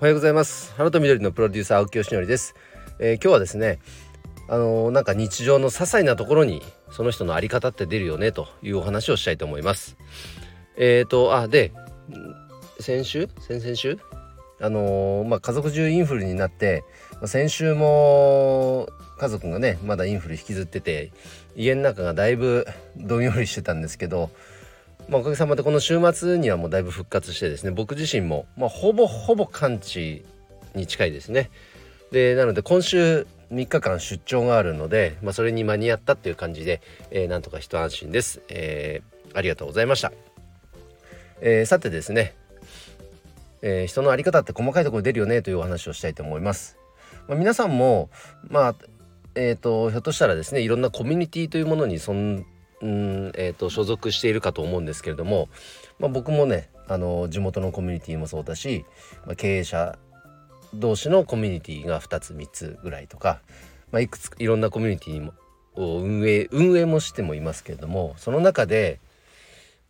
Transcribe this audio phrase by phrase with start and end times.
[0.00, 0.72] おはようございます。
[0.76, 2.54] 花と緑のプロデューサー青木よしのりです、
[3.00, 3.80] えー、今日はですね
[4.48, 6.62] あのー、なんか日常の些細なところに
[6.92, 9.96] その人の在り方って出るよねというお話をしたいと思います。
[10.76, 11.72] え、ー、とあで
[12.78, 13.28] 先週？
[13.40, 13.98] 先々週？
[14.60, 16.84] あのまあ、家族中インフルになって、
[17.14, 18.88] まあ、先週も
[19.18, 21.10] 家族がねまだインフル引きずってて
[21.56, 24.30] 家の中がだいぶどんよりしてたんですけど
[25.08, 30.24] まあ、おかげさまでこの週末にはもうだいぶ復活してですね僕自身も、まあ、ほぼほぼ完治
[30.74, 31.50] に近いですね。
[32.12, 40.12] でなので今週3日間出張があるので、まあ、それに間に合ったっていう感じで、えー、なんとか一安心です、えー、ありがとうございました、
[41.40, 42.34] えー、さてですね、
[43.62, 46.78] えー、人の在り方って細かいところ出るよねというお話をしたいと思います、
[47.26, 48.10] まあ、皆さんも
[48.48, 48.74] まあ
[49.34, 52.44] えーと、ひょっとしたらですねいろんなコミュニティというものに存
[52.86, 55.48] んえーと、所属しているかと思うんですけれども、
[55.98, 58.84] まあ、僕もねあの地元のコミュニティもそうだし、
[59.26, 59.98] まあ、経営者
[60.74, 63.40] 同士のコミュニティが2つ3つぐらいとか、
[63.90, 65.32] まあ、いくついろんなコミュニティも
[65.76, 69.00] 運営運営もしてもいますけれどもその中で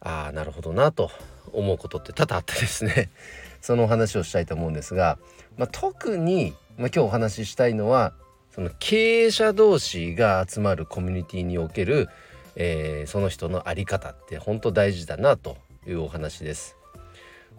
[0.00, 1.10] ああなるほどなと
[1.52, 3.10] 思うことって多々あってですね
[3.60, 5.18] その話をしたいと思うんですが、
[5.56, 8.12] まあ、特に、まあ、今日お話ししたいのは
[8.54, 12.08] その経営者同士が集まるコミュニティにおける
[12.56, 16.76] えー、その人の在り方って本当大事だなというお話です。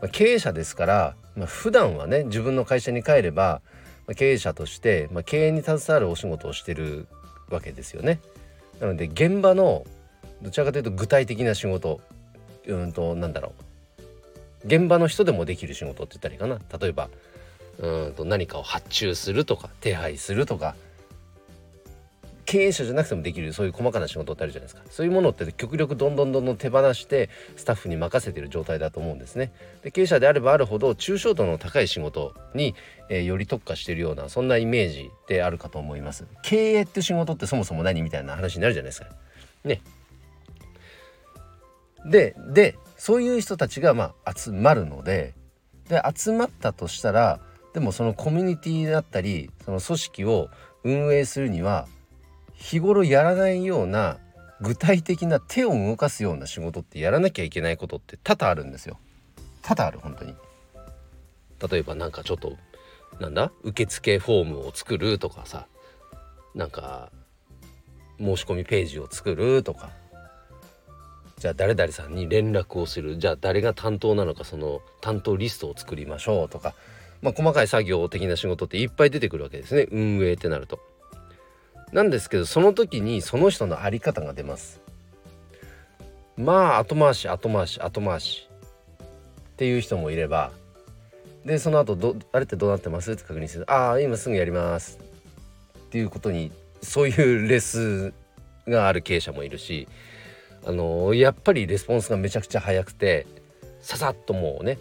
[0.02, 3.62] まあ、経営者ですから、まあ、普段はね自分の会社に帰れば、
[4.08, 7.08] まあ、経営者として、まあ、経営に携わるお仕事をしてる
[7.50, 8.20] わけですよね。
[8.80, 9.86] なので現場の
[10.42, 12.02] どちらかというと具体的な仕事
[12.68, 17.10] うんとなんだろう現場の人でもできる仕事って言ったらいいかな例えば
[17.80, 20.76] うんと何かを発注するとか手配するとか
[22.46, 24.82] 経営者じゃなくてもできるそういう細かな仕事ってあるじゃないですか。
[24.90, 29.52] そういうものって極力どんどんどんどん手放してスタッフに任せてる状態だと思うんですね。
[29.84, 32.76] で経営者であればあるほど抽象度の高い仕事に、
[33.10, 36.26] えー、より特化しているようなそんなイメージであるかと思います。
[36.44, 39.08] 経営って仕事ってそもそも何みたいな話になるじゃないですか。
[39.64, 39.82] ね。
[42.06, 45.34] ででそういう人たちがまあ集まるので
[45.90, 47.40] で集まったとしたら
[47.74, 50.50] でもそのコミュニティだったりその組織を
[50.84, 51.88] 運営するには
[52.56, 54.18] 日頃やらないような
[54.62, 58.98] 具体的な手を動かすような仕事ってやらなきゃいけないことって多々あるんですよ。
[59.62, 60.36] 多々ある本当に。
[61.70, 62.54] 例えばなんかちょっと
[63.20, 65.68] なんだ受付フォームを作るとかさ
[66.54, 67.12] なんか
[68.18, 69.92] 申し込みページを作るとか。
[71.38, 73.18] じゃあ誰々さんに連絡をする。
[73.18, 76.74] じゃあ誰が担当なのかその担当リストを作りましょうとか。
[77.22, 79.88] まあ細かい作業的な仕事っていっぱい出てくるわけですね。
[79.92, 80.80] 運営ってなると。
[81.96, 84.82] なんですけどその時にその人の在り方が出ます
[86.36, 88.50] まあ後回し後回し後回し
[89.54, 90.52] っていう人もいれば
[91.46, 95.00] でその後どあれってどうなってますって確認するああ今すぐやります
[95.86, 96.52] っていうことに
[96.82, 98.12] そういうレス
[98.68, 99.88] がある経営者もいるし
[100.66, 103.26] あのやっぱりレスポンスがめちゃくちゃ早くて
[103.80, 104.80] ささっともうね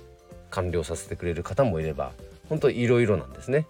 [0.50, 2.10] 完了させてくれる方もいれば
[2.48, 3.69] 本当いろいろなんですね。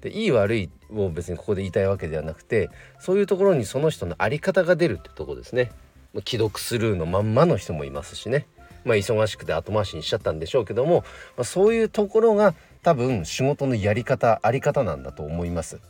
[0.00, 2.70] でいい悪いを別にここで言いたいわけではなくて
[3.00, 5.72] そういうところにその人の在り方が出るってとこですね
[6.26, 8.46] 既読スルーのまんまの人もいますしね
[8.84, 11.04] まあ忙しくて後回しにしちゃったんでしょうけども、
[11.36, 15.80] まあ、そういうところが多分仕事のやり方あり方なんだと思います。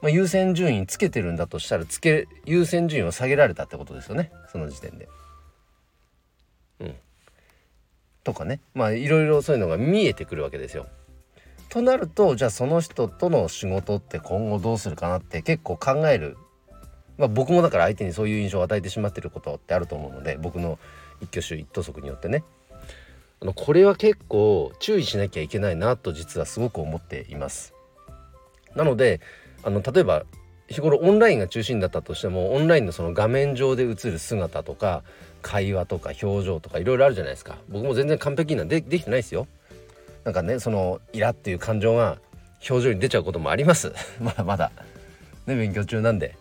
[0.00, 5.08] まあ、優先順位つけてるんだとしたらつけ優先順位を下げられたってことですよねその時点で。
[6.80, 6.94] うん、
[8.22, 10.86] とかねまあいろいろそういうのが見えてくるわけですよ。
[11.74, 16.36] となるとじゃあその人との仕事って今後どうするかなって結構考える、
[17.18, 20.78] まあ、僕もだから相手にそういう印象を与えてしまってることってあると思うので僕の
[21.20, 22.44] 一挙手一投足によってね。
[23.42, 27.74] あのこれは結構注意しなきゃいけないなと実はすごく思っています。
[28.76, 29.20] なので
[29.64, 30.26] あの例えば
[30.68, 35.02] 日頃オンラインが中心だったとしてもオンラインのその画面上で映る姿とか
[35.42, 37.56] 会話とか表情とかいろいろあるじゃないですか。
[37.68, 39.48] 僕も全然完璧なでできてないですよ。
[40.24, 42.18] なんかねそのイラっていう感情が
[42.68, 43.92] 表情に出ちゃうこともあります。
[44.20, 44.72] まだまだ。
[45.46, 46.36] ね勉強中なんで。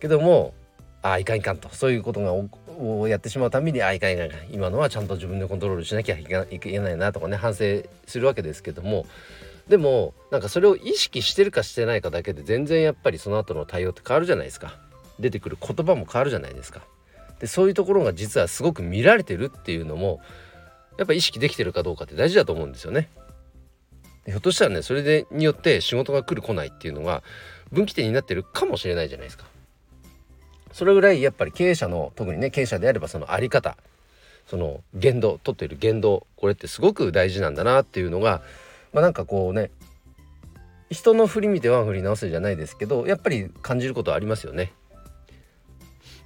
[0.00, 0.54] けども
[1.02, 1.68] ああいかんいかんと。
[1.70, 4.26] そういうことがをやってしまうたびにああいかんいかん。
[4.26, 9.06] いかん今のはちゃんと自分でコントロールしなきゃいけないなとかね反省するわけですけども。
[9.68, 14.78] でもなんかそれを意識してるかしてないかだけで全然やっぱりその後の対応って変わるじゃないですか。
[15.20, 16.82] 出てくる言葉も変わるじゃないですか。
[17.40, 20.20] でそういうところが実はすごく見られてるっていうのも
[20.98, 23.08] やっぱ意識できてるかどうかって大事だと思うんですよね。
[24.26, 27.22] ひょっとしたらねそれでによって仕事が来る来ないっていうのが
[27.72, 29.44] 分岐点になってるかもしれないじゃないですか。
[30.72, 33.76] それぐらいやっぱり経営者の特にね経営者であればその在り方
[34.46, 38.42] その言動取っている言動これってすごく大事なんだなっていうのが
[38.92, 39.70] まあなんかこうね
[40.90, 44.72] 人の振り見てワン振り直せじゃないですけどやっぱり感じることはありますよね。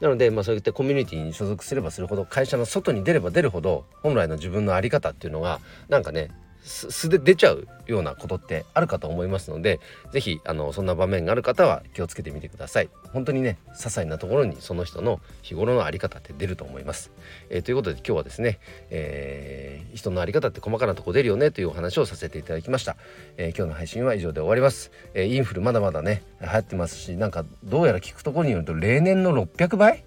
[0.01, 6.31] なので、まあ、そういったコミュニティに所属すればするほど会社の外に出れば出るほど本来の自分の在り方っていうのがなんかね
[6.65, 9.81] 素で出ちゃうようなことってあるかと思いますので
[10.13, 10.41] 是非
[10.73, 12.89] そんな場面がある方は気をつけてみてください。
[13.13, 17.13] 本当にね些細なところにその人の日頃の在り方って出ると思います、
[17.49, 18.59] えー、ということで今日はですね、
[18.91, 22.97] えー、人の在り方って細かなとこ出るよねというお話をさせていただきました、
[23.37, 30.05] えー、今日の配信は以上で終わります、えインフルまだまだね流行ってますしなんかどうやら聞くところによると例年の600倍？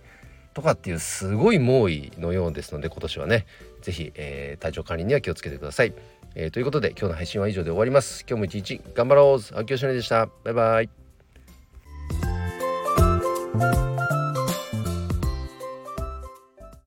[0.53, 3.45] とかっていうすごい猛威のようですので今年はね
[3.83, 5.93] 是非、え、体調管理には気をつけてください。
[6.39, 8.23] えー、ということで今日の配信は以上で終わります。
[8.29, 10.29] 今日も一日頑張ろう秋吉でした。
[10.43, 11.06] バイバイ。